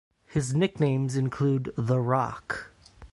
His 0.25 0.55
nicknames 0.55 1.15
include 1.15 1.73
"The 1.77 1.99
Rock". 1.99 2.71